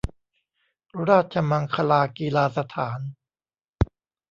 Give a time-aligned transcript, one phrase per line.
[1.09, 2.99] ราชมังคลากีฬาสถาน